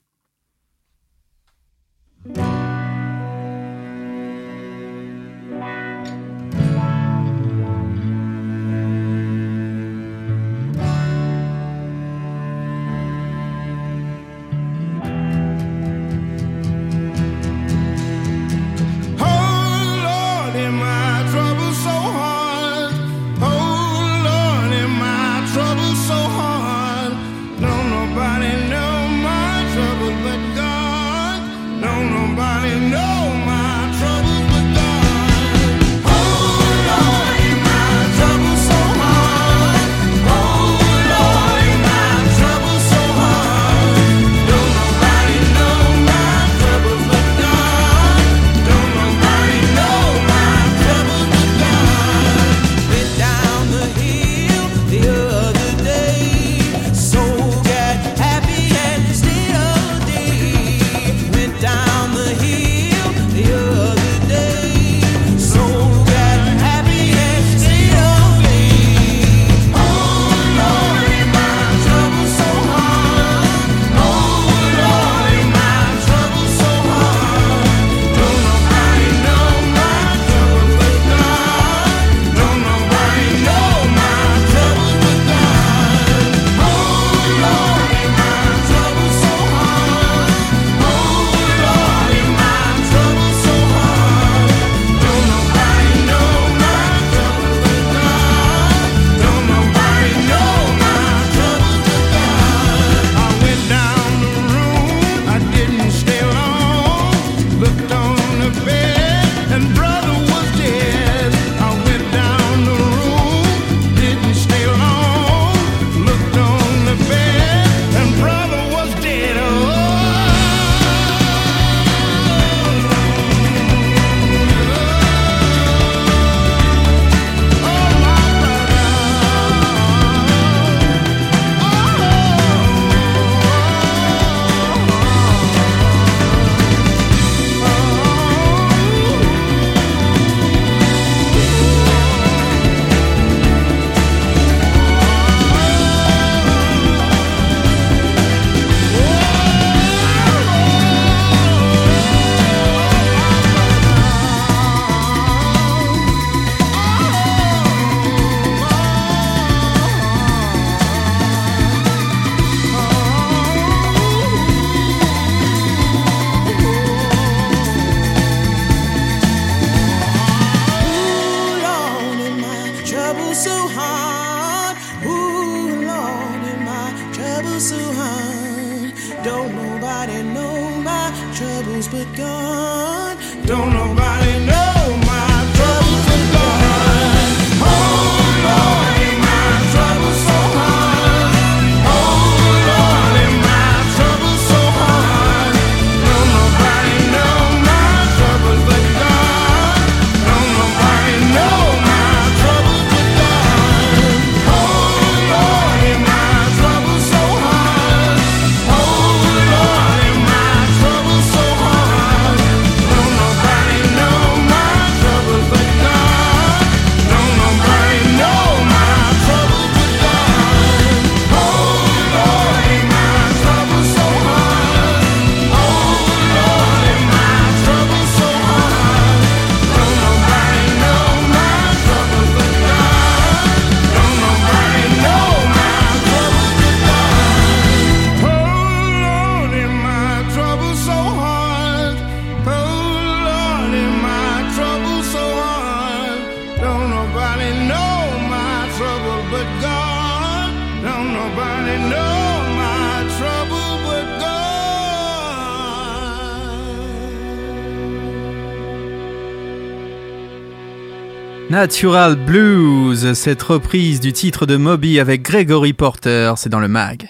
[261.54, 267.08] Natural Blues, cette reprise du titre de Moby avec Gregory Porter, c'est dans le mag.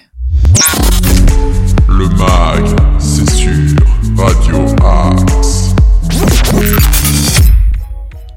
[1.89, 2.67] Le mag,
[2.99, 3.51] c'est sur
[4.19, 5.75] Radio Axe.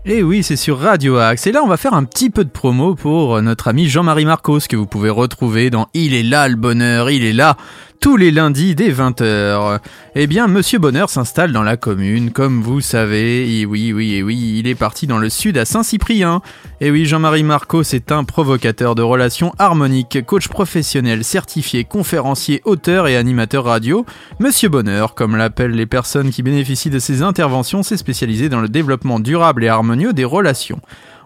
[0.06, 1.46] Et oui, c'est sur Radio Axe.
[1.46, 4.62] Et là, on va faire un petit peu de promo pour notre ami Jean-Marie Marcos,
[4.70, 7.58] que vous pouvez retrouver dans Il est là le bonheur, il est là
[8.00, 9.80] tous les lundis dès 20h.
[10.16, 13.60] Eh bien, Monsieur Bonheur s'installe dans la commune, comme vous savez.
[13.60, 16.42] Et oui, oui, et oui, il est parti dans le sud à Saint-Cyprien.
[16.82, 23.08] Et oui, Jean-Marie Marcos est un provocateur de relations harmoniques, coach professionnel, certifié, conférencier, auteur
[23.08, 24.06] et animateur radio.
[24.40, 28.70] Monsieur Bonheur, comme l'appellent les personnes qui bénéficient de ses interventions, s'est spécialisé dans le
[28.70, 30.80] développement durable et harmonieux des relations.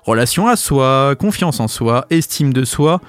[0.04, 3.02] Relations à soi, confiance en soi, estime de soi,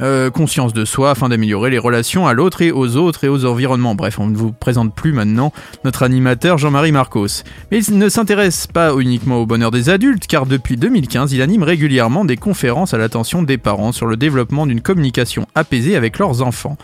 [0.00, 3.44] euh, conscience de soi afin d'améliorer les relations à l'autre et aux autres et aux
[3.44, 3.94] environnements.
[3.94, 5.52] Bref, on ne vous présente plus maintenant
[5.84, 7.42] notre animateur Jean-Marie Marcos.
[7.70, 11.62] Mais il ne s'intéresse pas uniquement au bonheur des adultes, car depuis 2015, il anime
[11.62, 16.42] régulièrement des conférences à l'attention des parents sur le développement d'une communication apaisée avec leurs
[16.42, 16.76] enfants.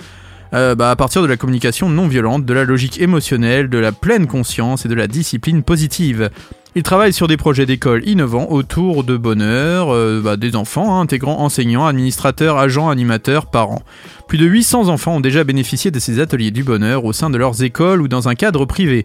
[0.54, 3.92] Euh, bah, à partir de la communication non violente, de la logique émotionnelle, de la
[3.92, 6.30] pleine conscience et de la discipline positive.
[6.74, 11.02] Il travaille sur des projets d'école innovants autour de bonheur, euh, bah, des enfants, hein,
[11.02, 13.82] intégrant enseignants, administrateurs, agents, animateurs, parents.
[14.26, 17.36] Plus de 800 enfants ont déjà bénéficié de ces ateliers du bonheur au sein de
[17.36, 19.04] leurs écoles ou dans un cadre privé.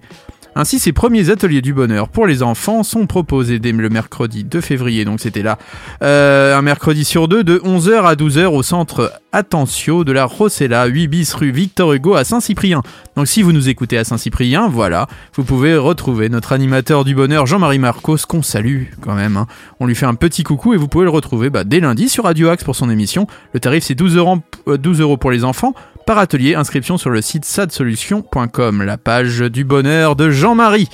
[0.55, 4.61] Ainsi, ces premiers ateliers du bonheur pour les enfants sont proposés dès le mercredi 2
[4.61, 5.57] février, donc c'était là,
[6.01, 10.85] euh, un mercredi sur deux, de 11h à 12h au centre Attention de la Rossella,
[10.85, 12.81] 8 bis rue Victor Hugo à Saint-Cyprien.
[13.15, 17.45] Donc si vous nous écoutez à Saint-Cyprien, voilà, vous pouvez retrouver notre animateur du bonheur
[17.45, 19.37] Jean-Marie Marcos, qu'on salue quand même.
[19.37, 19.45] hein.
[19.79, 22.23] On lui fait un petit coucou et vous pouvez le retrouver bah, dès lundi sur
[22.23, 23.27] Radio Axe pour son émission.
[23.53, 25.73] Le tarif c'est 12 euros, euh, 12 euros pour les enfants.
[26.07, 30.87] Par atelier, inscription sur le site sadsolution.com, la page du bonheur de Jean-Marie.